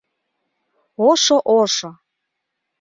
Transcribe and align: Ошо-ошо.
Ошо-ошо. 1.09 1.91